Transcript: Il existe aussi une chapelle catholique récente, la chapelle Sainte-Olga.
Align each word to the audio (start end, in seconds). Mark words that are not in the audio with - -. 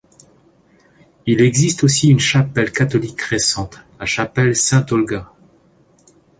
Il 1.27 1.41
existe 1.41 1.83
aussi 1.83 2.07
une 2.09 2.19
chapelle 2.19 2.71
catholique 2.71 3.21
récente, 3.21 3.79
la 3.99 4.07
chapelle 4.07 4.55
Sainte-Olga. 4.55 5.31